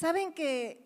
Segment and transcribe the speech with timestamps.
[0.00, 0.82] Saben que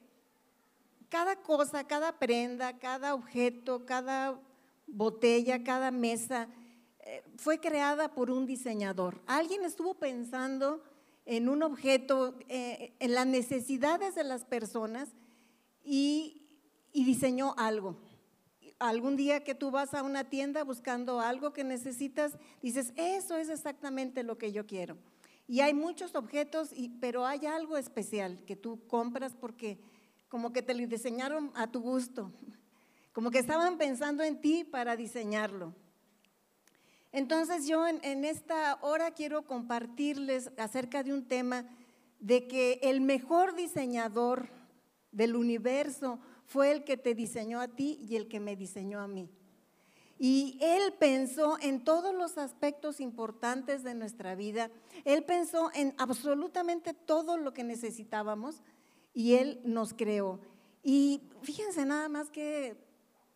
[1.09, 4.41] cada cosa, cada prenda, cada objeto, cada
[4.89, 6.49] botella, cada mesa,
[6.99, 9.23] eh, fue creada por un diseñador.
[9.27, 10.83] Alguien estuvo pensando
[11.27, 15.11] en un objeto, eh, en las necesidades de las personas
[15.85, 16.49] y,
[16.93, 17.97] y diseñó algo.
[18.81, 23.49] Algún día que tú vas a una tienda buscando algo que necesitas, dices, eso es
[23.49, 24.99] exactamente lo que yo quiero.
[25.47, 26.71] Y hay muchos objetos,
[27.01, 29.79] pero hay algo especial que tú compras porque
[30.29, 32.33] como que te lo diseñaron a tu gusto,
[33.13, 35.75] como que estaban pensando en ti para diseñarlo.
[37.13, 41.65] Entonces yo en, esta hora quiero compartirles acerca de un tema
[42.19, 44.49] de que el mejor diseñador
[45.13, 49.07] del universo fue el que te diseñó a ti y el que me diseñó a
[49.07, 49.31] mí.
[50.19, 54.71] Y Él pensó en todos los aspectos importantes de nuestra vida.
[55.05, 58.63] Él pensó en absolutamente todo lo que necesitábamos
[59.13, 60.41] y Él nos creó.
[60.83, 62.77] Y fíjense nada más que,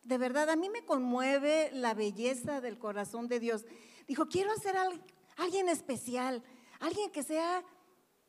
[0.05, 3.64] de verdad, a mí me conmueve la belleza del corazón de Dios.
[4.06, 4.89] Dijo, quiero hacer a
[5.36, 6.42] alguien especial,
[6.78, 7.64] alguien que sea,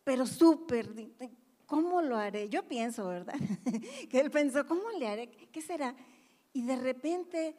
[0.04, 0.90] pero súper.
[1.66, 2.50] ¿Cómo lo haré?
[2.50, 3.36] Yo pienso, ¿verdad?
[4.10, 5.30] que Él pensó, ¿cómo le haré?
[5.30, 5.96] ¿Qué será?
[6.52, 7.56] Y de repente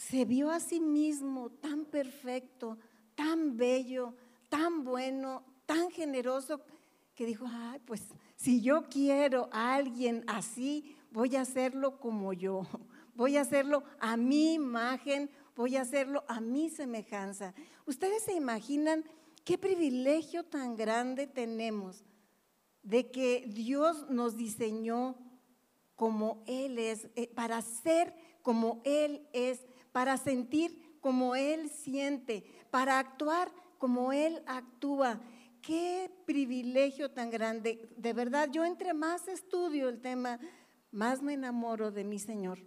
[0.00, 2.78] se vio a sí mismo tan perfecto,
[3.14, 4.14] tan bello,
[4.48, 6.62] tan bueno, tan generoso,
[7.14, 8.02] que dijo, ay, pues
[8.34, 12.62] si yo quiero a alguien así, voy a hacerlo como yo,
[13.14, 17.52] voy a hacerlo a mi imagen, voy a hacerlo a mi semejanza.
[17.84, 19.04] Ustedes se imaginan
[19.44, 22.04] qué privilegio tan grande tenemos
[22.82, 25.16] de que Dios nos diseñó
[25.94, 32.98] como Él es, eh, para ser como Él es, para sentir como Él siente, para
[32.98, 35.20] actuar como Él actúa.
[35.62, 37.88] Qué privilegio tan grande.
[37.96, 40.38] De verdad, yo entre más estudio el tema,
[40.90, 42.58] más me enamoro de mi Señor,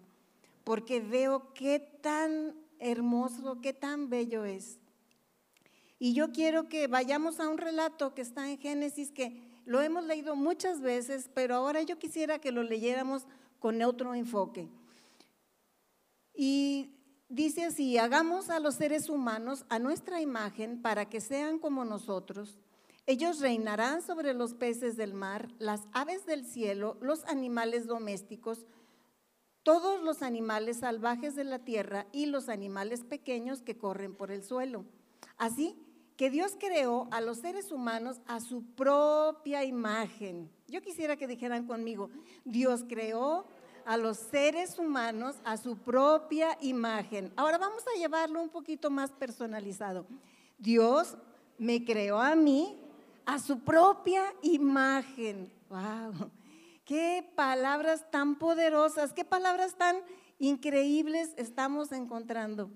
[0.63, 4.80] porque veo qué tan hermoso, qué tan bello es.
[5.99, 10.03] Y yo quiero que vayamos a un relato que está en Génesis que lo hemos
[10.03, 13.25] leído muchas veces, pero ahora yo quisiera que lo leyéramos
[13.59, 14.67] con otro enfoque.
[16.36, 16.92] Y
[17.33, 22.60] dice así, hagamos a los seres humanos a nuestra imagen para que sean como nosotros.
[23.08, 28.67] Ellos reinarán sobre los peces del mar, las aves del cielo, los animales domésticos,
[29.64, 34.43] todos los animales salvajes de la tierra y los animales pequeños que corren por el
[34.43, 34.86] suelo.
[35.38, 35.76] Así
[36.16, 40.52] que Dios creó a los seres humanos a su propia imagen.
[40.67, 42.10] Yo quisiera que dijeran conmigo,
[42.45, 43.48] Dios creó
[43.86, 47.32] a los seres humanos a su propia imagen.
[47.36, 50.05] Ahora vamos a llevarlo un poquito más personalizado.
[50.58, 51.17] Dios
[51.58, 52.80] me creó a mí
[53.26, 55.52] a su propia imagen.
[55.70, 56.30] ¡Wow!
[56.86, 59.98] Qué palabras tan poderosas, qué palabras tan
[60.39, 62.70] increíbles estamos encontrando.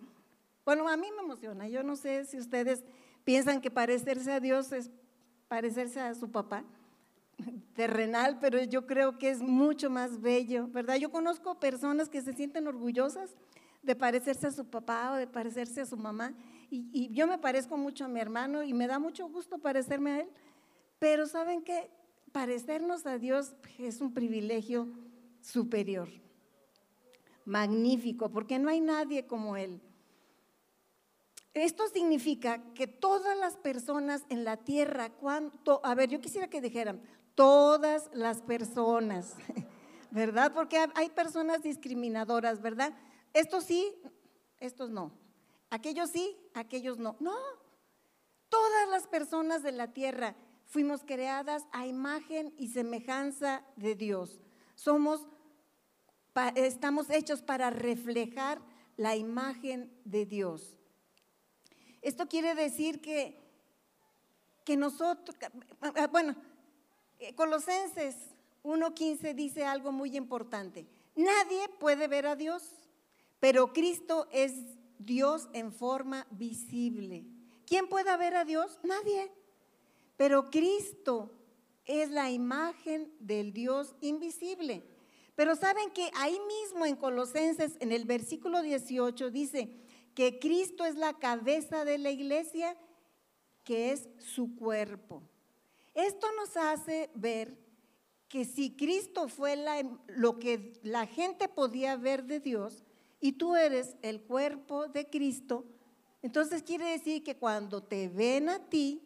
[0.63, 1.67] Bueno, a mí me emociona.
[1.67, 2.83] Yo no sé si ustedes
[3.23, 4.89] piensan que parecerse a Dios es
[5.47, 6.63] parecerse a su papá
[7.73, 10.95] terrenal, pero yo creo que es mucho más bello, ¿verdad?
[10.95, 13.35] Yo conozco personas que se sienten orgullosas
[13.83, 16.33] de parecerse a su papá o de parecerse a su mamá,
[16.69, 20.19] y, yo me parezco mucho a mi hermano y me da mucho gusto parecerme a
[20.21, 20.29] él,
[20.99, 21.89] pero ¿saben qué?
[22.31, 24.89] Parecernos a Dios es un privilegio
[25.39, 26.09] superior,
[27.45, 29.79] magnífico, porque no hay nadie como Él.
[31.53, 36.61] Esto significa que todas las personas en la tierra, cuánto, a ver, yo quisiera que
[36.61, 37.01] dijeran,
[37.37, 39.35] todas las personas,
[40.11, 40.51] ¿verdad?
[40.53, 42.97] Porque hay personas discriminadoras, ¿verdad?
[43.31, 43.93] Estos sí,
[44.59, 45.11] estos no.
[45.69, 47.15] Aquellos sí, aquellos no.
[47.19, 47.35] No,
[48.49, 54.39] todas las personas de la tierra fuimos creadas a imagen y semejanza de Dios.
[54.73, 55.27] Somos,
[56.55, 58.59] estamos hechos para reflejar
[58.95, 60.75] la imagen de Dios.
[62.01, 63.39] Esto quiere decir que,
[64.65, 65.37] que nosotros,
[66.11, 66.35] bueno,
[67.35, 68.15] Colosenses
[68.63, 70.85] 1.15 dice algo muy importante.
[71.15, 72.63] Nadie puede ver a Dios,
[73.39, 74.53] pero Cristo es
[74.99, 77.25] Dios en forma visible.
[77.65, 78.79] ¿Quién puede ver a Dios?
[78.83, 79.31] Nadie.
[80.15, 81.31] Pero Cristo
[81.85, 84.83] es la imagen del Dios invisible.
[85.35, 89.69] Pero saben que ahí mismo en Colosenses, en el versículo 18, dice
[90.15, 92.75] que Cristo es la cabeza de la iglesia,
[93.63, 95.21] que es su cuerpo.
[95.97, 97.57] Esto nos hace ver
[98.27, 99.57] que si Cristo fue
[100.05, 102.83] lo que la gente podía ver de Dios
[103.19, 105.65] y tú eres el cuerpo de Cristo,
[106.21, 109.01] entonces quiere decir que cuando te ven a ti,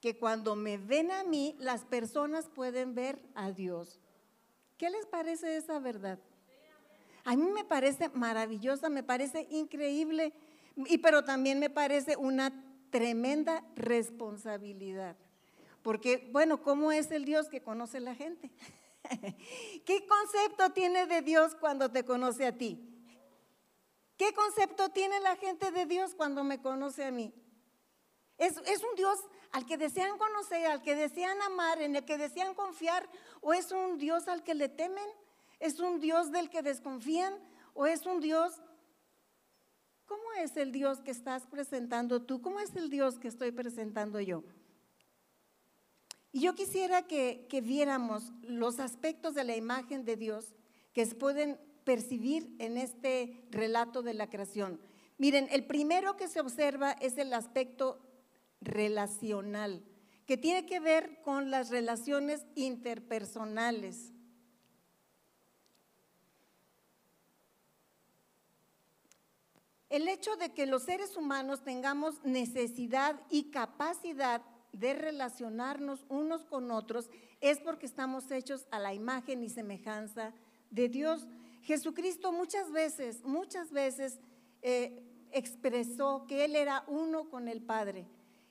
[0.00, 4.00] que cuando me ven a mí, las personas pueden ver a Dios.
[4.76, 6.18] ¿Qué les parece esa verdad?
[7.22, 10.32] A mí me parece maravillosa, me parece increíble,
[10.74, 12.52] y pero también me parece una
[12.90, 15.16] tremenda responsabilidad.
[15.84, 18.50] Porque, bueno, ¿cómo es el Dios que conoce la gente?
[19.84, 22.80] ¿Qué concepto tiene de Dios cuando te conoce a ti?
[24.16, 27.34] ¿Qué concepto tiene la gente de Dios cuando me conoce a mí?
[28.38, 29.18] Es, es, un Dios
[29.52, 33.06] al que desean conocer, al que desean amar, en el que desean confiar,
[33.42, 35.06] o es un Dios al que le temen,
[35.60, 37.34] es un Dios del que desconfían,
[37.74, 38.62] o es un Dios...
[40.06, 42.40] ¿Cómo es el Dios que estás presentando tú?
[42.40, 44.44] ¿Cómo es el Dios que estoy presentando yo?
[46.34, 50.56] Y yo quisiera que, viéramos los aspectos de la imagen de Dios
[50.92, 54.80] que se pueden percibir en este relato de la creación.
[55.16, 58.00] Miren, el primero que se observa es el aspecto
[58.60, 59.84] relacional,
[60.26, 64.12] que tiene que ver con las relaciones interpersonales.
[69.88, 74.42] El hecho de que los seres humanos tengamos necesidad y capacidad
[74.74, 77.08] de relacionarnos unos con otros
[77.40, 80.32] es porque estamos hechos a la imagen y semejanza
[80.70, 81.26] de Dios.
[81.62, 84.18] Jesucristo muchas veces, muchas veces
[84.62, 88.06] eh, expresó que Él era uno con el Padre.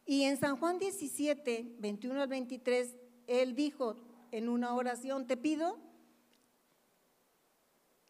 [0.06, 2.96] Y en San Juan 17, 21 al 23,
[3.28, 3.98] Él dijo
[4.32, 5.78] en una oración, te pido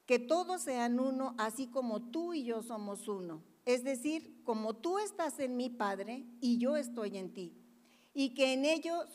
[0.06, 3.42] que todos sean uno, así como tú y yo somos uno.
[3.66, 7.63] Es decir, como tú estás en mi Padre y yo estoy en ti
[8.14, 9.08] y que en ellos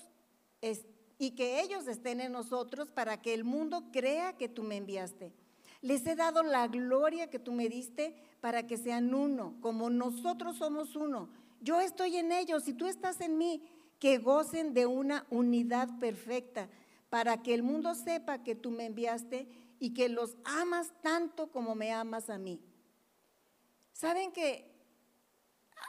[1.18, 5.32] y que ellos estén en nosotros para que el mundo crea que tú me enviaste.
[5.80, 10.56] Les he dado la gloria que tú me diste para que sean uno, como nosotros
[10.56, 11.28] somos uno.
[11.60, 13.62] Yo estoy en ellos y tú estás en mí,
[13.98, 16.68] que gocen de una unidad perfecta,
[17.10, 19.48] para que el mundo sepa que tú me enviaste
[19.80, 22.60] y que los amas tanto como me amas a mí.
[23.92, 24.70] ¿Saben que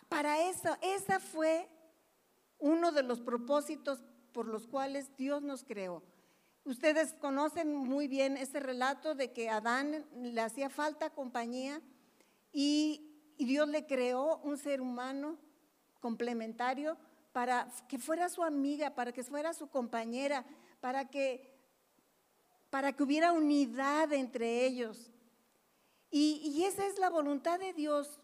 [0.07, 1.67] para eso, esa fue
[2.59, 4.03] uno de los propósitos
[4.33, 6.03] por los cuales Dios nos creó.
[6.65, 11.81] Ustedes conocen muy bien ese relato de que a Adán le hacía falta compañía
[12.51, 13.05] y,
[13.37, 15.37] Dios le creó un ser humano
[16.01, 16.97] complementario
[17.31, 20.45] para que fuera su amiga, para que fuera su compañera,
[20.81, 21.49] para que,
[22.69, 25.09] para que hubiera unidad entre ellos.
[26.11, 28.19] Y, y esa es la voluntad de Dios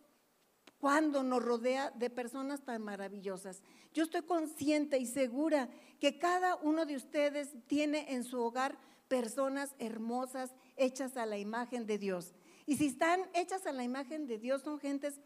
[0.80, 3.64] cuando nos rodea de personas tan maravillosas.
[3.96, 5.70] Yo estoy consciente y segura
[6.02, 8.78] que cada uno de ustedes tiene en su hogar
[9.08, 12.34] personas hermosas hechas a la imagen de Dios.
[12.66, 15.22] Y si están hechas a la imagen de Dios, son gentes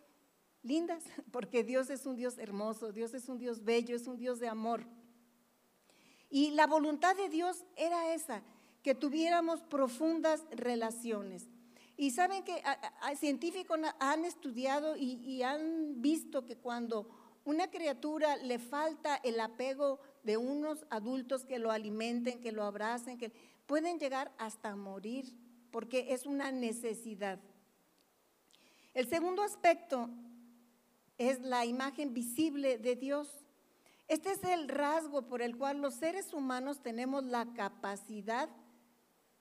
[0.62, 4.40] lindas, porque Dios es un Dios hermoso, Dios es un Dios bello, es un Dios
[4.40, 4.86] de amor.
[6.30, 8.44] Y la voluntad de Dios era esa,
[8.84, 11.48] que tuviéramos profundas relaciones.
[11.98, 12.62] Y saben que
[13.18, 17.19] científicos han estudiado y han visto que cuando
[17.50, 23.18] una criatura le falta el apego de unos adultos que lo alimenten, que lo abracen,
[23.18, 23.32] que
[23.66, 25.36] pueden llegar hasta morir,
[25.72, 27.40] porque es una necesidad.
[28.94, 30.12] El segundo aspecto
[31.18, 33.44] es la imagen visible de Dios.
[34.08, 38.48] Este es el rasgo por el cual los seres humanos tenemos la capacidad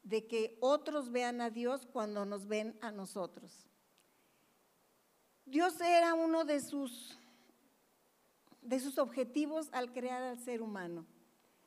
[0.02, 3.66] de que otros vean a Dios cuando nos ven a nosotros.
[5.44, 7.17] Dios era uno de sus
[8.68, 11.06] de sus objetivos al crear al ser humano,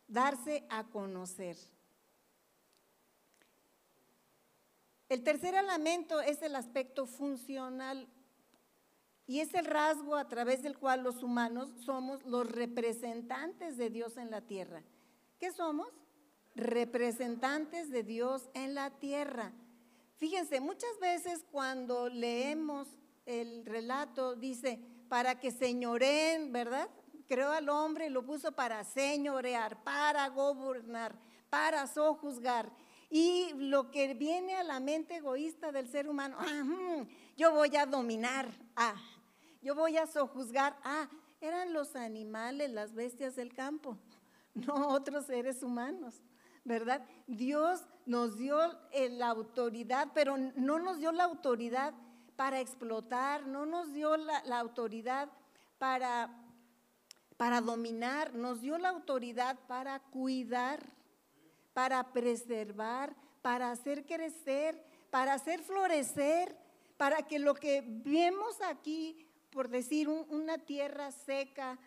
[0.07, 1.57] darse a conocer.
[5.09, 8.07] El tercer elemento es el aspecto funcional
[9.25, 14.17] y es el rasgo a través del cual los humanos somos los representantes de Dios
[14.17, 14.83] en la tierra.
[15.39, 15.87] ¿Qué somos?
[16.53, 19.53] Representantes de Dios en la tierra.
[20.17, 22.87] Fíjense, muchas veces cuando leemos
[23.25, 24.79] el relato dice,
[25.11, 26.87] para que señoreen, ¿verdad?
[27.27, 31.13] Creó al hombre y lo puso para señorear, para gobernar,
[31.49, 32.71] para sojuzgar.
[33.09, 36.37] Y lo que viene a la mente egoísta del ser humano,
[37.35, 38.95] yo voy a dominar, ah,
[39.61, 41.09] yo voy a sojuzgar, ah,
[41.41, 43.97] eran los animales, las bestias del campo,
[44.53, 46.21] no otros seres humanos,
[46.63, 47.05] ¿verdad?
[47.27, 48.57] Dios nos dio
[48.93, 51.93] la autoridad, pero no nos dio la autoridad
[52.35, 55.29] para explotar, no nos dio la, autoridad
[55.77, 56.29] para,
[57.37, 60.83] para dominar, nos dio la autoridad para cuidar,
[61.73, 66.55] para preservar, para hacer crecer, para hacer florecer,
[66.97, 71.77] para que lo que vemos aquí, por decir una tierra seca,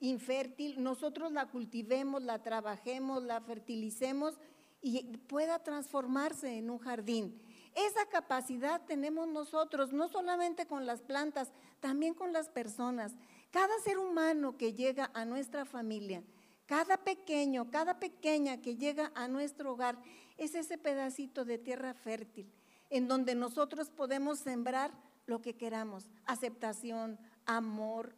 [0.00, 4.34] infértil, nosotros la cultivemos, la trabajemos, la fertilicemos
[4.82, 7.40] y pueda transformarse en un jardín.
[7.74, 13.14] Esa capacidad tenemos nosotros, no solamente con las plantas, también con las personas.
[13.50, 16.22] Cada ser humano que llega a nuestra familia,
[16.66, 19.98] cada pequeño, cada pequeña que llega a nuestro hogar,
[20.36, 22.50] es ese pedacito de tierra fértil
[22.90, 24.92] en donde nosotros podemos sembrar
[25.26, 28.16] lo que queramos, aceptación, amor,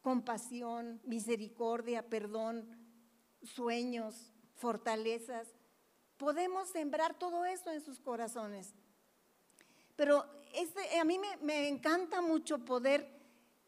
[0.00, 2.68] compasión, misericordia, perdón,
[3.42, 5.48] sueños, fortalezas.
[6.16, 8.72] Podemos sembrar todo eso en sus corazones.
[9.96, 13.08] Pero este, a mí me, encanta mucho poder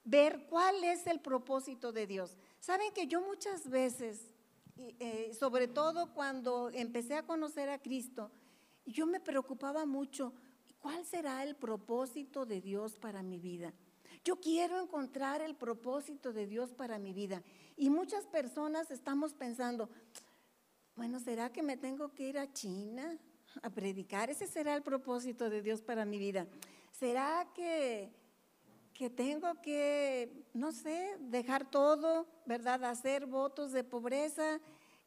[0.04, 2.36] ver cuál es el propósito de Dios.
[2.60, 4.20] Saben que yo muchas veces,
[4.76, 8.30] eh, sobre todo cuando empecé a conocer a Cristo,
[8.86, 10.32] yo me preocupaba mucho,
[10.78, 13.72] ¿cuál será el propósito de Dios para mi vida?
[14.24, 17.42] Yo quiero encontrar el propósito de Dios para mi vida.
[17.76, 19.88] Y muchas personas estamos pensando,
[20.96, 23.18] bueno, ¿será que me tengo que ir a China
[23.62, 24.30] a predicar?
[24.30, 26.46] Ese será el propósito de Dios para mi vida.
[26.90, 28.10] ¿Será que,
[28.94, 32.82] que tengo que, no sé, dejar todo, ¿verdad?
[32.84, 34.58] Hacer votos de pobreza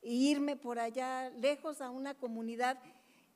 [0.04, 2.78] e irme por allá lejos a una comunidad.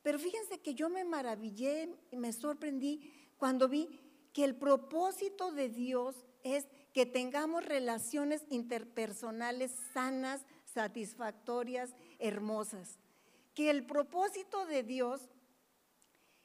[0.03, 3.99] Pero fíjense que yo me maravillé y me sorprendí cuando vi
[4.31, 12.97] que el propósito de Dios es que tengamos relaciones interpersonales sanas, satisfactorias, hermosas.
[13.53, 15.29] Que el propósito de Dios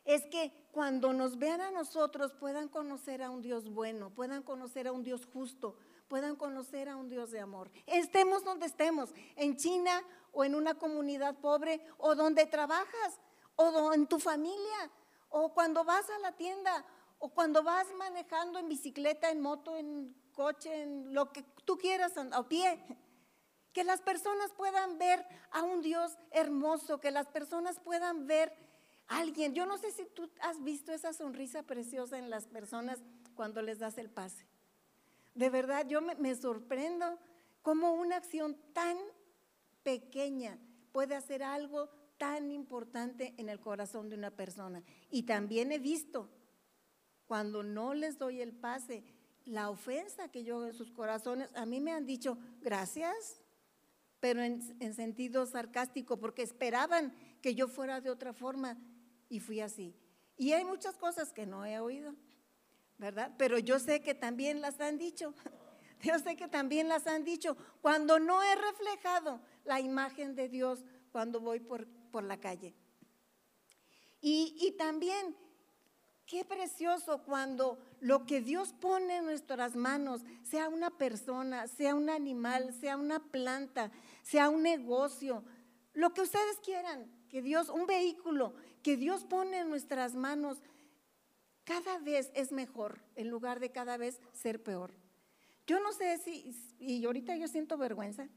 [0.04, 4.88] es que cuando nos vean a nosotros puedan conocer a un Dios bueno, puedan conocer
[4.88, 5.76] a un Dios justo,
[6.08, 7.70] puedan conocer a un Dios de amor.
[7.86, 13.20] Estemos donde estemos, en China o en una comunidad pobre o donde trabajas
[13.56, 14.90] o en tu familia
[15.30, 16.84] o cuando vas a la tienda
[17.18, 22.12] o cuando vas manejando en bicicleta, en moto, en coche, en lo que tú quieras,
[22.16, 22.82] a pie.
[23.78, 28.52] Que las personas puedan ver a un Dios hermoso, que las personas puedan ver
[29.06, 29.54] a alguien.
[29.54, 32.98] Yo no sé si tú has visto esa sonrisa preciosa en las personas
[33.36, 34.44] cuando les das el pase.
[35.36, 37.20] De verdad, yo me, sorprendo
[37.62, 38.98] cómo una acción tan
[39.84, 40.58] pequeña
[40.90, 44.82] puede hacer algo tan importante en el corazón de una persona.
[45.08, 46.28] Y también he visto
[47.28, 49.04] cuando no les doy el pase,
[49.44, 53.40] la ofensa que yo en sus corazones, a mí me han dicho gracias,
[54.20, 58.76] pero en, sentido sarcástico, porque esperaban que yo fuera de otra forma
[59.28, 59.94] y fui así.
[60.36, 62.14] Y hay muchas cosas que no he oído,
[62.98, 63.34] ¿verdad?
[63.38, 65.34] Pero yo sé que también las han dicho.
[66.00, 70.84] Yo sé que también las han dicho cuando no he reflejado la imagen de Dios
[71.10, 72.72] cuando voy por, por la calle.
[74.20, 75.34] Y, y también
[76.28, 82.10] Qué precioso cuando lo que Dios pone en nuestras manos, sea una persona, sea un
[82.10, 83.90] animal, sea una planta,
[84.22, 85.44] sea un negocio,
[85.98, 90.62] lo que ustedes quieran, que Dios, un vehículo, que Dios pone en nuestras manos,
[91.64, 94.94] cada vez es mejor en lugar de cada vez ser peor.
[95.66, 98.28] Yo no sé si, y ahorita yo siento vergüenza,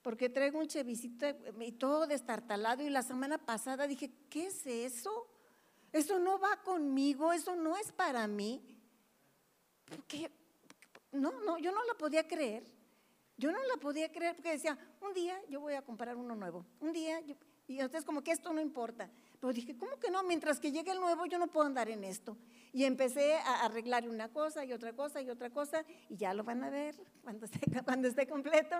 [0.00, 1.26] porque traigo un chevisito
[1.60, 5.28] y todo destartalado y la semana pasada dije, ¿qué es eso?
[5.92, 8.64] Eso no va conmigo, eso no es para mí.
[9.84, 10.30] Porque,
[11.12, 12.64] no, no, yo no la podía creer.
[13.36, 16.64] Yo no la podía creer porque decía, un día yo voy a comprar uno nuevo.
[16.80, 17.20] Un día,
[17.66, 19.10] y entonces como que esto no importa.
[19.40, 20.22] Pero dije, ¿cómo que no?
[20.22, 22.36] Mientras que llegue el nuevo yo no puedo andar en esto.
[22.72, 26.44] Y empecé a arreglar una cosa y otra cosa y otra cosa y ya lo
[26.44, 28.76] van a ver cuando esté, cuando esté completo.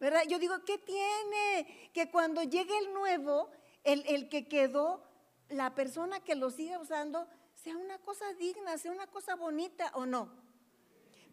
[0.00, 0.22] ¿verdad?
[0.28, 1.90] Yo digo, ¿qué tiene?
[1.92, 3.50] Que cuando llegue el nuevo,
[3.84, 5.02] el, el que quedó
[5.50, 7.26] la persona que lo siga usando
[7.68, 10.30] sea una cosa digna, sea una cosa bonita o no.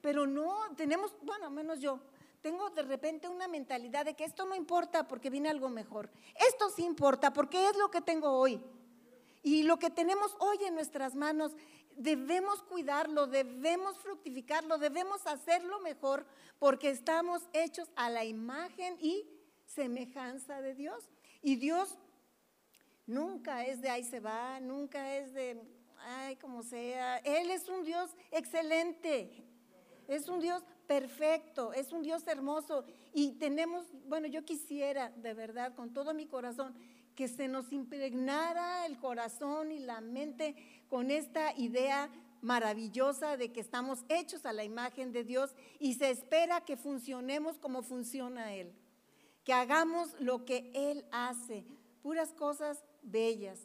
[0.02, 2.02] Pero no, tenemos, bueno, menos yo,
[2.42, 6.10] tengo de repente una mentalidad de que esto no importa porque viene algo mejor.
[6.36, 8.62] Esto sí importa porque es lo que tengo hoy.
[9.44, 11.54] Y lo que tenemos hoy en nuestras manos,
[11.96, 16.26] debemos cuidarlo, debemos fructificarlo, debemos hacerlo mejor
[16.60, 19.26] porque estamos hechos a la imagen y
[19.68, 21.10] semejanza de Dios.
[21.42, 21.98] Y Dios
[23.08, 25.62] Nunca es de ahí se va, nunca es de,
[26.06, 27.18] ay, como sea.
[27.18, 29.44] Él es un Dios excelente,
[30.08, 32.86] es un Dios perfecto, es un Dios hermoso.
[33.14, 36.76] Y tenemos, bueno, yo quisiera de verdad, con todo mi corazón,
[37.16, 40.56] que se nos impregnara el corazón y la mente
[40.90, 42.10] con esta idea
[42.42, 47.58] maravillosa de que estamos hechos a la imagen de Dios y se espera que funcionemos
[47.58, 48.74] como funciona Él,
[49.44, 51.66] que hagamos lo que Él hace,
[52.04, 53.60] puras cosas bellas.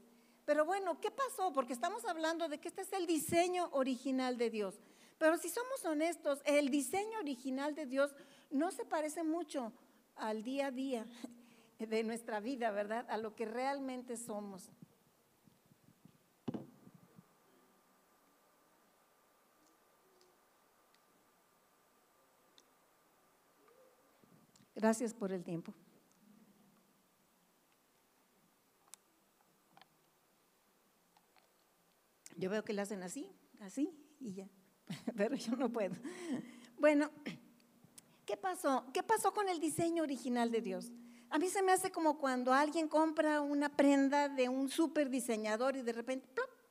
[0.50, 1.52] Pero bueno, ¿qué pasó?
[1.52, 4.80] Porque estamos hablando de que este es el diseño original de Dios.
[5.16, 8.12] Pero si somos honestos, el diseño original de Dios
[8.50, 9.72] no se parece mucho
[10.16, 11.06] al día a día
[11.78, 13.08] de nuestra vida, ¿verdad?
[13.10, 14.72] A lo que realmente somos.
[24.74, 25.72] Gracias por el tiempo.
[32.40, 33.30] Yo veo que le hacen así,
[33.60, 34.48] así y ya,
[35.16, 35.94] pero yo no puedo.
[36.78, 37.10] Bueno,
[38.24, 38.86] ¿qué pasó?
[38.94, 40.90] ¿Qué pasó con el diseño original de Dios?
[41.28, 45.76] A mí se me hace como cuando alguien compra una prenda de un super diseñador
[45.76, 46.26] y de repente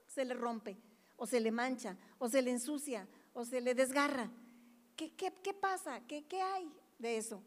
[0.08, 0.76] se le rompe,
[1.18, 4.32] o se le mancha, o se le ensucia, o se le desgarra.
[4.96, 6.02] ¿Qué, pasa?
[6.08, 7.44] ¿Qué, ¿Qué hay de eso?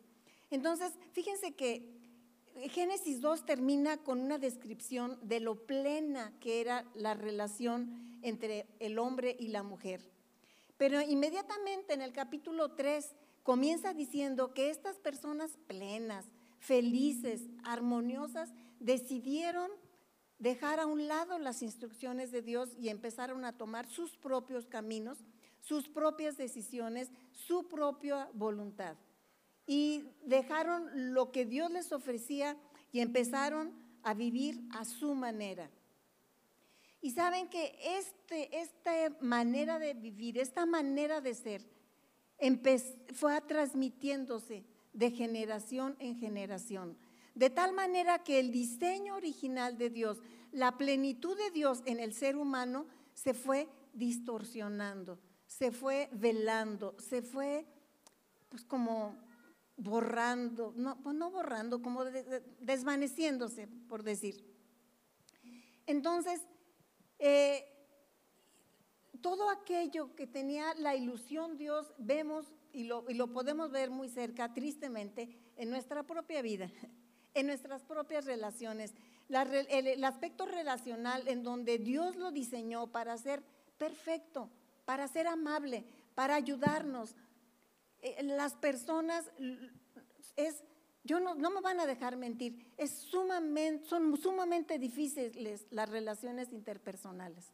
[0.49, 2.02] Entonces, fíjense que
[2.71, 8.99] Génesis 2 termina con una descripción de lo plena que era la relación entre el
[8.99, 10.01] hombre y la mujer.
[10.77, 16.27] Pero inmediatamente en el capítulo 3 comienza diciendo que estas personas plenas,
[16.59, 19.71] felices, armoniosas, decidieron
[20.39, 25.19] dejar a un lado las instrucciones de Dios y empezaron a tomar sus propios caminos,
[25.61, 28.97] sus propias decisiones, su propia voluntad
[29.67, 32.57] y dejaron lo que Dios les ofrecía
[32.91, 35.71] y empezaron a vivir a su manera.
[37.01, 41.65] Y saben que este, esta manera de vivir, esta manera de ser,
[43.13, 46.97] fue transmitiéndose de generación en generación.
[47.35, 52.13] De tal manera que el diseño original de Dios, la plenitud de Dios en el
[52.13, 57.67] ser humano, se fue distorsionando, se fue velando, se fue
[58.49, 59.17] pues como
[59.77, 64.45] borrando, no, pues no borrando, como desvaneciéndose, por decir.
[65.87, 66.43] Entonces,
[67.19, 67.65] eh,
[69.21, 74.09] todo aquello que tenía la ilusión Dios, vemos y lo, y lo podemos ver muy
[74.09, 76.71] cerca, tristemente, en nuestra propia vida,
[77.35, 78.95] en nuestras propias relaciones.
[79.29, 83.43] el aspecto relacional en donde Dios lo diseñó para ser
[83.79, 84.51] perfecto,
[84.85, 87.15] para ser amable, para ayudarnos,
[88.03, 89.31] eh, las personas
[90.37, 90.63] es,
[91.05, 96.53] yo no, no, me van a dejar mentir, es sumamente, son sumamente difíciles las relaciones
[96.53, 97.53] interpersonales.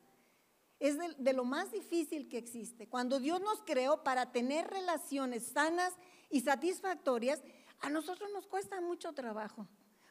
[0.80, 2.88] Es de, lo más difícil que existe.
[2.88, 5.92] Cuando Dios nos creó para tener relaciones sanas
[6.30, 7.42] y satisfactorias,
[7.80, 9.66] a nosotros nos cuesta mucho trabajo.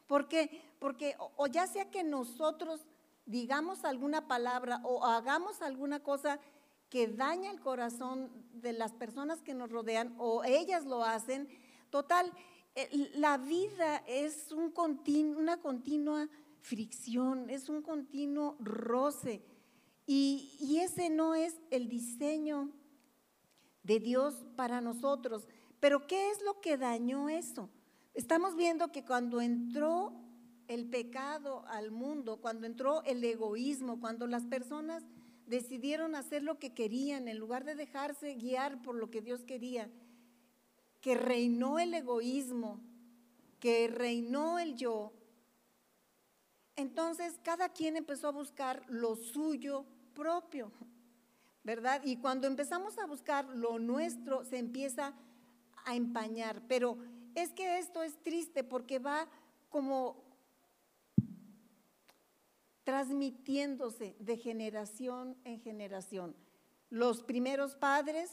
[0.07, 0.61] ¿Por qué?
[0.79, 2.85] Porque o ya sea que nosotros
[3.25, 6.39] digamos alguna palabra o hagamos alguna cosa
[6.89, 11.47] que daña el corazón de las personas que nos rodean o ellas lo hacen.
[11.89, 12.31] Total,
[12.75, 14.73] eh, la vida es un
[15.35, 16.29] una continua
[16.61, 19.43] fricción, es un continuo roce.
[20.05, 22.71] Y, y ese no es el diseño
[23.83, 25.47] de Dios para nosotros.
[25.79, 27.69] Pero ¿qué es lo que dañó eso?
[28.13, 30.13] Estamos viendo que cuando entró
[30.67, 35.03] el pecado al mundo, cuando entró el egoísmo, cuando las personas
[35.47, 39.89] decidieron hacer lo que querían en lugar de dejarse guiar por lo que Dios quería,
[41.01, 42.79] que reinó el egoísmo,
[43.59, 45.13] que reinó el yo.
[46.75, 50.71] Entonces cada quien empezó a buscar lo suyo propio,
[51.63, 52.01] ¿verdad?
[52.03, 55.13] Y cuando empezamos a buscar lo nuestro, se empieza
[55.85, 56.61] a empañar.
[56.67, 56.97] Pero
[57.35, 59.27] es que esto es triste porque va
[59.69, 60.26] como
[62.87, 66.33] transmitiéndose de generación en generación.
[66.89, 68.31] Los primeros padres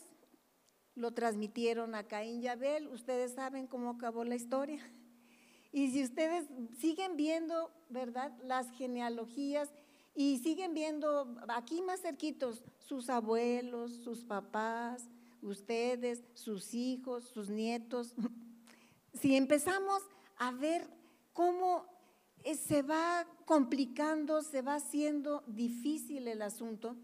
[0.95, 4.81] lo transmitieron a Caín y Abel, ustedes saben cómo acabó la historia.
[5.73, 6.47] Y si ustedes
[6.79, 8.31] siguen viendo, ¿verdad?
[8.45, 9.71] Las genealogías
[10.15, 15.11] y siguen viendo aquí más cerquitos sus abuelos, sus papás,
[15.43, 18.15] ustedes, sus hijos, sus nietos.
[19.15, 20.03] Si empezamos
[20.37, 20.89] a ver
[21.33, 21.87] cómo
[22.55, 26.97] se va complicando, se va haciendo difícil el asunto.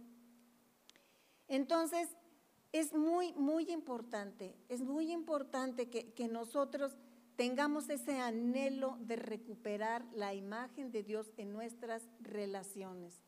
[1.48, 2.08] Entonces,
[2.72, 6.96] es muy, muy importante, es muy importante que, que nosotros
[7.36, 13.22] tengamos ese anhelo de recuperar la imagen de Dios en nuestras relaciones.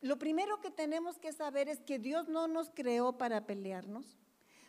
[0.00, 4.18] Lo primero que tenemos que saber es que Dios no nos creó para pelearnos,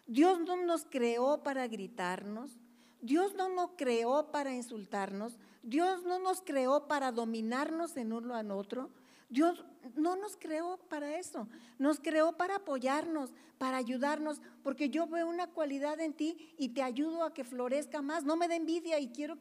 [0.07, 2.57] Dios no nos creó para gritarnos,
[3.01, 5.37] Dios no nos creó para insultarnos,
[5.67, 8.89] Dios no nos creó para dominarnos en uno al otro,
[9.27, 15.27] Dios no nos creó para eso, nos creó para apoyarnos, para ayudarnos, porque yo veo
[15.27, 18.97] una cualidad en ti y te ayudo a que florezca más, no me da envidia
[19.01, 19.37] y quiero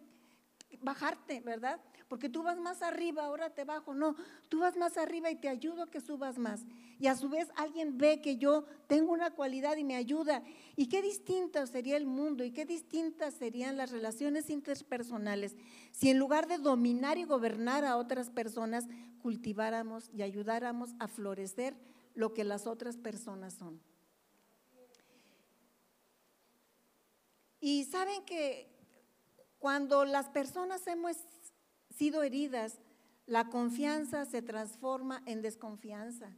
[0.81, 1.81] bajarte, ¿verdad?
[2.09, 3.95] Porque tú vas más arriba, ahora te bajo.
[3.95, 4.17] No,
[4.49, 6.63] tú vas más arriba y te ayudo a que subas más.
[6.99, 10.43] Y a su vez alguien ve que yo tengo una cualidad y me ayuda.
[10.77, 15.57] Y qué distinto sería el mundo y qué distintas serían las relaciones interpersonales
[15.97, 18.85] si en lugar de dominar y gobernar a otras personas,
[19.23, 21.75] cultiváramos y ayudáramos a florecer
[22.15, 23.81] lo que las otras personas son.
[27.61, 28.71] Y saben que
[29.59, 31.17] cuando las personas hemos
[31.97, 32.79] sido heridas,
[33.27, 36.31] la confianza se transforma en desconfianza.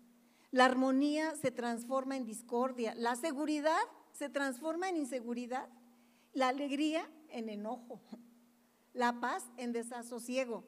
[0.50, 2.94] La armonía se transforma en discordia.
[2.94, 3.78] La seguridad
[4.12, 5.68] se transforma en inseguridad.
[6.32, 8.00] La alegría en enojo.
[8.94, 10.64] La paz en desasosiego.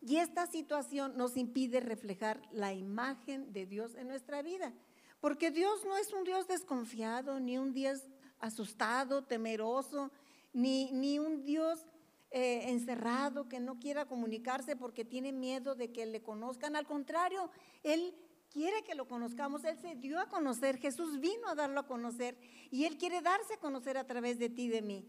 [0.00, 4.72] Y esta situación nos impide reflejar la imagen de Dios en nuestra vida.
[5.20, 8.02] Porque Dios no es un Dios desconfiado, ni un Dios
[8.40, 10.10] asustado, temeroso,
[10.52, 11.86] ni, ni un Dios
[12.32, 16.76] eh, encerrado que no quiera comunicarse porque tiene miedo de que le conozcan.
[16.76, 17.50] Al contrario,
[17.82, 18.14] Él
[18.50, 19.64] quiere que lo conozcamos.
[19.64, 22.36] Él se dio a conocer, Jesús vino a darlo a conocer
[22.70, 25.06] y Él quiere darse a conocer a través de ti, de mí.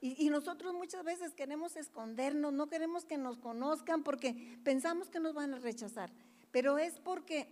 [0.00, 5.34] Y, nosotros muchas veces queremos escondernos, no queremos que nos conozcan porque pensamos que nos
[5.34, 6.12] van a rechazar.
[6.52, 7.48] Pero es porque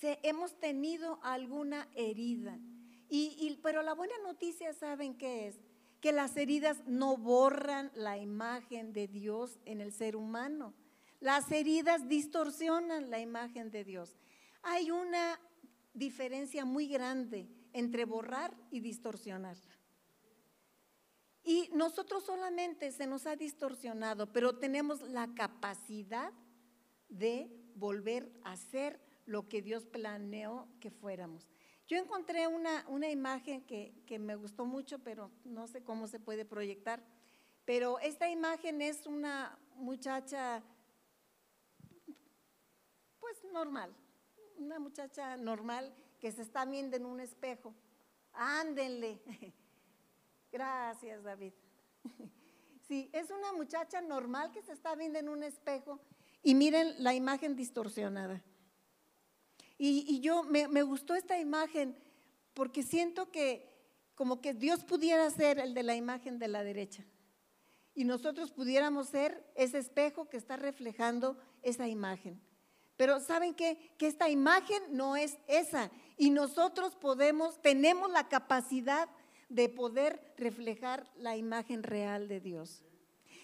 [0.00, 2.58] se, hemos tenido alguna herida.
[3.08, 5.60] Y, pero la buena noticia, ¿saben qué es?
[6.00, 10.74] Que las heridas no borran la imagen de Dios en el ser humano.
[11.20, 14.16] Las heridas distorsionan la imagen de Dios.
[14.62, 15.38] Hay una
[15.92, 19.56] diferencia muy grande entre borrar y distorsionar.
[21.42, 26.32] Y nosotros solamente se nos ha distorsionado, pero tenemos la capacidad
[27.08, 31.49] de volver a ser lo que Dios planeó que fuéramos.
[31.90, 36.20] Yo encontré una, una imagen que, que, me gustó mucho, pero no sé cómo se
[36.20, 37.02] puede proyectar.
[37.64, 40.62] Pero esta imagen es una muchacha,
[43.18, 43.92] pues normal,
[44.56, 47.74] una muchacha normal que se está viendo en un espejo.
[48.34, 49.20] Ándenle.
[50.52, 51.52] Gracias, David.
[52.86, 56.00] Sí, es una muchacha normal que se está viendo en un espejo
[56.42, 58.42] y miren la imagen distorsionada.
[59.82, 61.96] Y, yo me, gustó esta imagen
[62.52, 63.66] porque siento que
[64.14, 67.02] como que Dios pudiera ser el de la imagen de la derecha
[67.94, 72.42] y nosotros pudiéramos ser ese espejo que está reflejando esa imagen.
[72.98, 73.94] Pero ¿saben qué?
[73.96, 79.08] Que esta imagen no es esa y nosotros podemos, tenemos la capacidad
[79.48, 82.84] de poder reflejar la imagen real de Dios.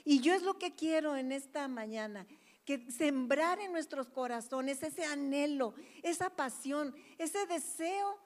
[0.05, 2.27] Y yo es lo que quiero en esta mañana,
[2.67, 8.19] que sembrar en nuestros corazones ese anhelo, esa pasión, ese deseo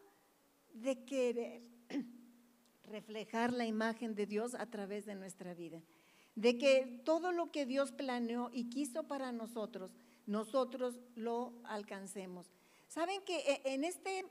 [0.72, 1.62] de querer
[2.85, 5.83] reflejar la imagen de Dios a través de nuestra vida.
[6.35, 9.92] De que todo lo que Dios planeó y quiso para nosotros,
[10.26, 12.50] nosotros lo alcancemos.
[12.88, 14.24] Saben que eh, en este,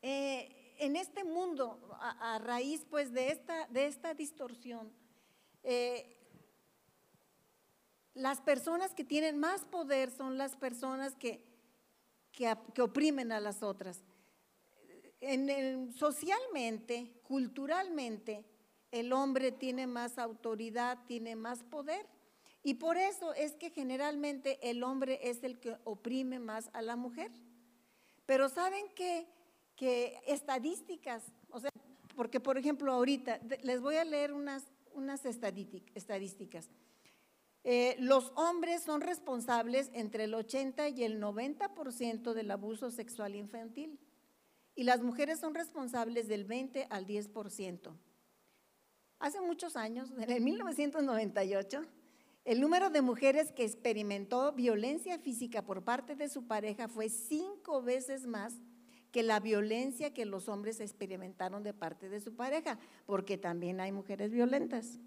[0.00, 4.90] eh, en este mundo, a, raíz pues de esta, de esta distorsión,
[5.64, 6.14] eh,
[8.14, 11.44] las personas que tienen más poder son las personas que,
[12.32, 14.02] que, oprimen a las otras.
[15.20, 18.44] En socialmente, culturalmente,
[18.90, 22.06] el hombre tiene más autoridad, tiene más poder.
[22.62, 26.96] Y por eso es que generalmente el hombre es el que oprime más a la
[26.96, 27.30] mujer.
[28.26, 29.26] Pero ¿saben qué?
[29.74, 31.70] Que estadísticas, o sea,
[32.16, 36.68] porque por ejemplo ahorita les voy a leer unas, unas estadísticas.
[37.64, 43.98] Eh, los hombres son responsables entre el 80 y el 90% del abuso sexual infantil
[44.74, 47.96] y las mujeres son responsables del 20 al 10%.
[49.18, 51.84] Hace muchos años, en el 1998,
[52.44, 57.82] el número de mujeres que experimentó violencia física por parte de su pareja fue cinco
[57.82, 58.54] veces más
[59.10, 63.90] que la violencia que los hombres experimentaron de parte de su pareja, porque también hay
[63.90, 65.00] mujeres violentas.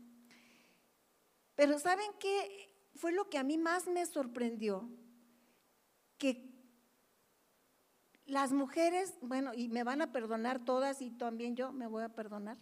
[1.55, 4.89] Pero ¿saben qué fue lo que a mí más me sorprendió?
[6.17, 6.51] Que
[8.25, 12.15] las mujeres, bueno, y me van a perdonar todas y también yo me voy a
[12.15, 12.57] perdonar,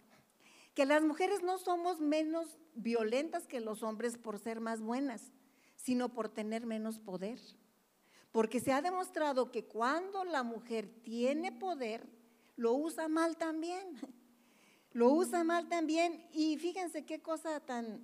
[0.74, 5.32] que las mujeres no somos menos violentas que los hombres por ser más buenas,
[5.76, 7.38] sino por tener menos poder.
[8.32, 12.06] Porque se ha demostrado que cuando la mujer tiene poder,
[12.56, 13.98] lo usa mal también.
[14.92, 16.26] Lo usa mal también.
[16.32, 18.00] Y fíjense qué cosa tan,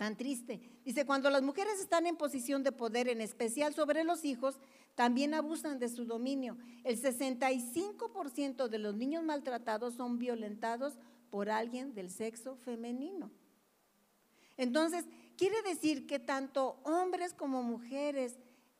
[0.00, 0.62] tan triste.
[0.82, 4.58] Dice, cuando las mujeres están en posición de poder, en especial sobre los hijos,
[4.94, 6.56] también abusan de su dominio.
[6.84, 10.94] El 65% de los niños maltratados son violentados
[11.28, 13.30] por alguien del sexo femenino.
[14.56, 15.04] Entonces,
[15.36, 18.38] quiere decir que tanto hombres como mujeres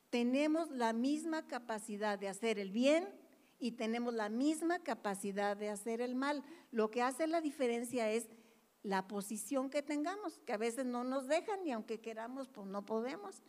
[0.09, 3.07] tenemos la misma capacidad de hacer el bien
[3.59, 6.43] y tenemos la misma capacidad de hacer el mal.
[6.71, 8.27] Lo que hace la diferencia es
[8.83, 12.85] la posición que tengamos, que a veces no nos dejan y aunque queramos, pues no
[12.85, 13.41] podemos.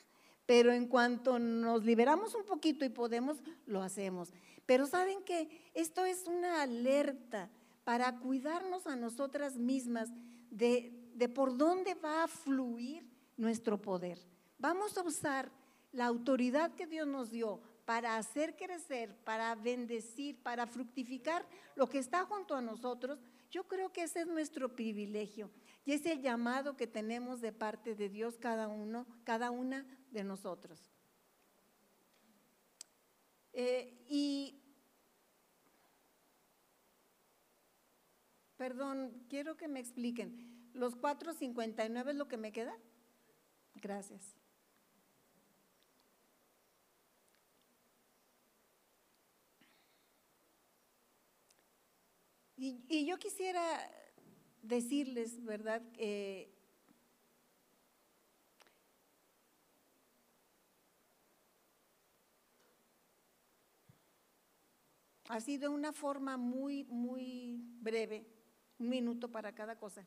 [0.46, 4.32] Pero en cuanto nos liberamos un poquito y podemos, lo hacemos.
[4.66, 7.50] Pero saben que esto es una alerta
[7.84, 10.10] para cuidarnos a nosotras mismas
[10.50, 14.18] de, de por dónde va a fluir nuestro poder.
[14.58, 15.50] Vamos a usar
[15.92, 21.98] la autoridad que Dios nos dio para hacer crecer, para bendecir, para fructificar lo que
[21.98, 23.18] está junto a nosotros,
[23.52, 25.50] yo creo que ese es nuestro privilegio
[25.84, 30.24] y es el llamado que tenemos de parte de Dios cada uno, cada una de
[30.24, 30.90] nosotros.
[33.52, 34.58] Eh, y,
[38.56, 42.74] perdón, quiero que me expliquen, ¿los 4.59 es lo que me queda?
[43.74, 44.41] Gracias.
[52.64, 53.60] Y, yo quisiera
[54.62, 55.82] decirles, ¿verdad?
[65.28, 68.24] ha sido una forma muy, muy breve,
[68.78, 70.06] un minuto para cada cosa,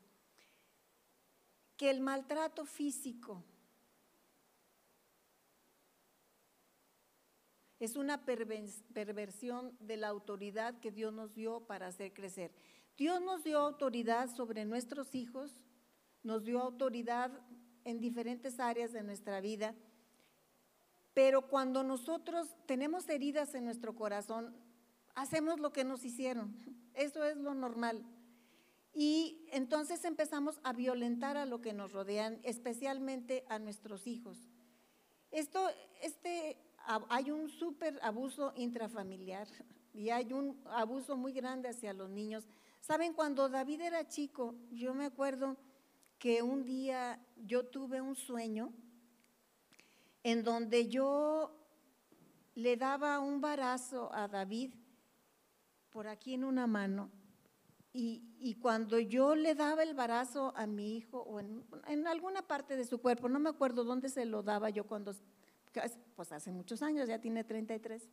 [1.76, 3.44] que el maltrato físico
[7.78, 12.52] Es una perversión de la autoridad que Dios nos dio para hacer crecer.
[12.96, 15.60] Dios nos dio autoridad sobre nuestros hijos,
[16.22, 17.30] nos dio autoridad
[17.84, 19.74] en diferentes áreas de nuestra vida,
[21.12, 24.54] pero cuando nosotros tenemos heridas en nuestro corazón,
[25.14, 26.54] hacemos lo que nos hicieron.
[26.94, 28.04] Eso es lo normal.
[28.92, 34.48] Y entonces empezamos a violentar a lo que nos rodean, especialmente a nuestros hijos.
[35.30, 35.68] Esto,
[36.00, 36.58] este
[37.08, 39.48] hay un súper abuso intrafamiliar
[39.92, 42.46] y hay un abuso muy grande hacia los niños.
[42.80, 45.56] Saben, cuando David era chico, yo me acuerdo
[46.18, 48.72] que un día yo tuve un sueño
[50.22, 51.52] en donde yo
[52.54, 54.74] le daba un barazo a David
[55.90, 57.10] por aquí en una mano
[57.98, 62.76] y, cuando yo le daba el barazo a mi hijo o en, en, alguna parte
[62.76, 65.14] de su cuerpo, no me acuerdo dónde se lo daba yo cuando
[66.14, 68.08] pues hace muchos años, ya tiene 33,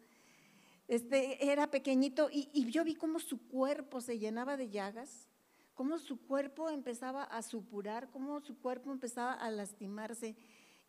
[0.88, 5.30] este, era pequeñito y, yo vi cómo su cuerpo se llenaba de llagas,
[5.74, 10.36] cómo su cuerpo empezaba a supurar, cómo su cuerpo empezaba a lastimarse.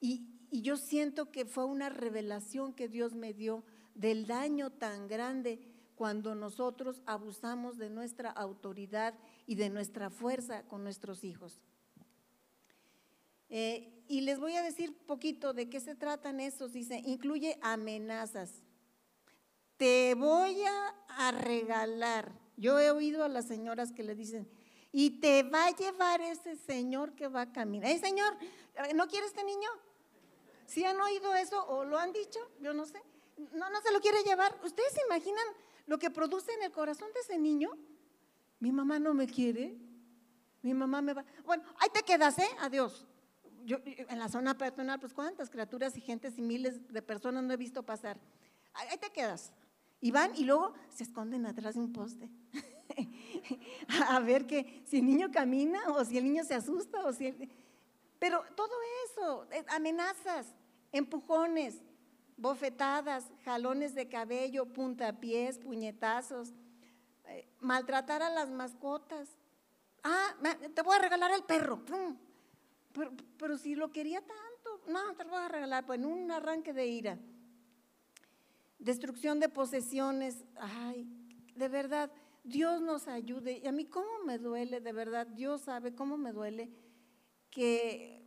[0.01, 5.07] Y, y yo siento que fue una revelación que Dios me dio del daño tan
[5.07, 5.61] grande
[5.95, 9.15] cuando nosotros abusamos de nuestra autoridad
[9.47, 11.61] y de nuestra fuerza con nuestros hijos.
[13.48, 16.72] Eh, y les voy a decir poquito de qué se tratan esos.
[16.72, 18.50] Dice, incluye amenazas.
[19.76, 22.33] Te voy a, regalar.
[22.57, 24.48] Yo he oído a las señoras que le dicen,
[24.92, 27.90] y te va a llevar ese señor que va a caminar.
[27.90, 28.37] ¿Eh, señor,
[28.94, 29.68] ¿no quiere este niño?
[30.66, 32.40] ¿Sí han oído eso o lo han dicho?
[32.61, 33.00] Yo no sé.
[33.52, 34.59] No, no se lo quiere llevar.
[34.64, 35.44] ¿Ustedes se imaginan
[35.87, 37.70] lo que produce en el corazón de ese niño?
[38.61, 39.76] Mi mamá no me quiere.
[40.62, 41.24] Mi mamá me va.
[41.44, 42.48] Bueno, ahí te quedas, ¿eh?
[42.61, 43.07] Adiós
[43.64, 47.53] yo en la zona personal, pues cuántas criaturas y gentes y miles de personas no
[47.53, 48.18] he visto pasar.
[48.74, 49.53] Ahí te quedas.
[50.00, 52.29] Y van y luego se esconden atrás de un poste.
[54.09, 57.33] a ver que si el niño camina o si el niño se asusta o si
[58.18, 58.72] Pero todo
[59.07, 60.46] eso, eh, amenazas,
[60.92, 61.83] empujones,
[62.37, 66.53] bofetadas, jalones de cabello, puntapiés, puñetazos,
[67.27, 69.29] eh, maltratar a las mascotas.
[70.03, 70.35] Ah,
[70.74, 71.83] te voy a regalar el perro.
[73.38, 76.72] Pero, si lo quería tanto, no, te lo voy a regalar, pues en un arranque
[76.72, 77.18] de ira.
[78.78, 81.09] Destrucción de posesiones, ay,
[81.57, 82.12] de verdad,
[82.44, 83.61] Dios nos ayude.
[83.62, 86.70] Y a mí cómo me duele, de verdad, Dios sabe cómo me duele
[87.50, 88.24] que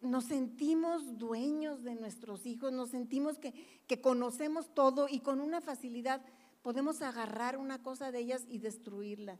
[0.00, 3.52] nos sentimos dueños de nuestros hijos, nos sentimos que,
[3.86, 6.20] que, conocemos todo y con una facilidad
[6.62, 9.38] podemos agarrar una cosa de ellas y destruirla.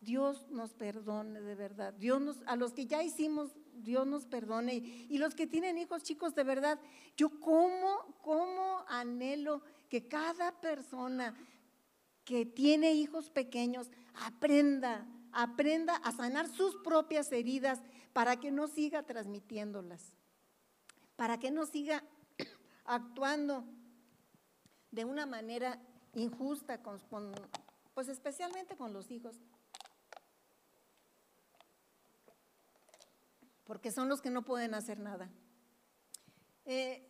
[0.00, 1.94] Dios nos perdone de verdad.
[1.94, 4.74] Dios nos, a los que ya hicimos, Dios nos perdone.
[4.74, 6.78] Y los que tienen hijos chicos, de verdad,
[7.16, 11.34] yo como, como anhelo que cada persona
[12.24, 17.80] que tiene hijos pequeños aprenda, aprenda a sanar sus propias heridas
[18.12, 20.12] para que no siga transmitiéndolas,
[21.14, 22.02] para que no siga
[22.84, 23.64] actuando
[24.90, 25.78] de una manera
[26.14, 26.80] injusta,
[27.94, 29.36] pues especialmente con los hijos.
[33.66, 35.28] Porque son los que no pueden hacer nada.
[36.64, 37.06] Eh,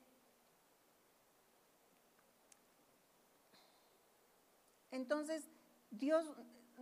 [4.91, 5.45] entonces,
[5.91, 6.25] Dios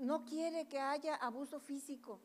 [0.01, 2.21] no quiere que haya abuso físico.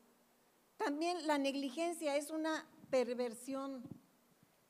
[0.76, 3.82] También la negligencia es una perversión.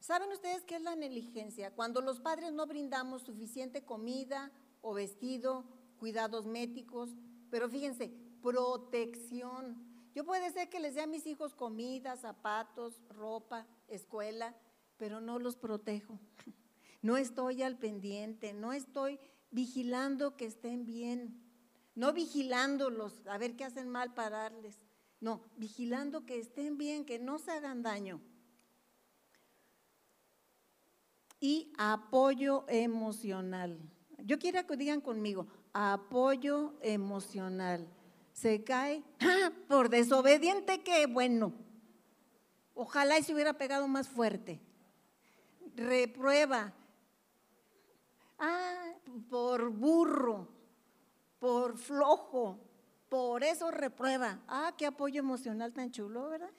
[0.00, 1.74] ¿Saben ustedes qué es la negligencia?
[1.74, 5.64] Cuando los padres no brindamos suficiente comida o vestido,
[5.98, 7.10] cuidados médicos,
[7.50, 8.10] pero fíjense,
[8.42, 9.89] protección.
[10.14, 14.56] Yo puede ser que les dé a mis hijos comida, zapatos, ropa, escuela,
[14.96, 16.18] pero no los protejo.
[17.02, 19.18] No estoy al pendiente, no estoy
[19.50, 21.42] vigilando que estén bien,
[21.94, 24.76] no vigilándolos a ver qué hacen mal para darles.
[25.20, 28.20] No, vigilando que estén bien, que no se hagan daño.
[31.40, 33.78] Y apoyo emocional.
[34.18, 37.86] Yo quiero que digan conmigo, apoyo emocional.
[38.40, 39.52] Se cae ¡ah!
[39.68, 41.52] por desobediente, que bueno.
[42.72, 44.62] Ojalá y se hubiera pegado más fuerte.
[45.76, 46.72] Reprueba.
[48.38, 48.94] Ah,
[49.28, 50.48] por burro,
[51.38, 52.58] por flojo,
[53.10, 54.40] por eso reprueba.
[54.48, 56.50] Ah, qué apoyo emocional tan chulo, ¿verdad?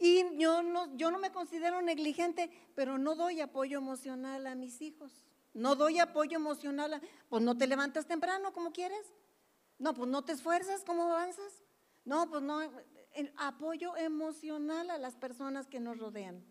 [0.00, 4.82] Y yo no, yo no me considero negligente, pero no doy apoyo emocional a mis
[4.82, 5.12] hijos.
[5.54, 6.94] No doy apoyo emocional.
[6.94, 9.14] A, pues no te levantas temprano como quieres.
[9.80, 11.64] No, pues no te esfuerzas como avanzas.
[12.04, 12.60] No, pues no.
[13.36, 16.44] apoyo emocional a las personas que nos rodean.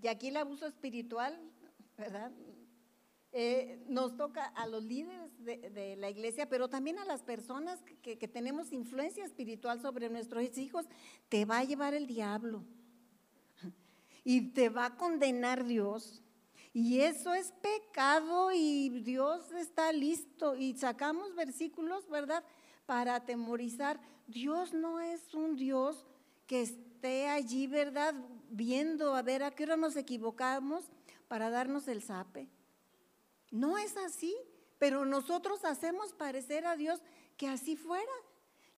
[0.00, 1.38] Y aquí el abuso espiritual,
[1.96, 2.32] ¿verdad?
[3.32, 8.16] Eh, nos toca a los líderes de, la iglesia, pero también a las personas que,
[8.28, 10.86] tenemos influencia espiritual sobre nuestros hijos,
[11.28, 12.64] te va a llevar el diablo
[14.24, 16.22] y te va a condenar Dios.
[16.72, 20.56] Y eso es pecado y Dios está listo.
[20.56, 22.44] Y sacamos versículos, ¿verdad?
[22.86, 24.00] Para atemorizar.
[24.26, 26.04] Dios no es un Dios
[26.46, 28.14] que esté allí, ¿verdad?
[28.50, 30.90] Viendo a ver a qué hora nos equivocamos
[31.28, 32.48] para darnos el zape.
[33.50, 34.36] No es así,
[34.78, 37.00] pero nosotros hacemos parecer a Dios
[37.36, 38.12] que así fuera.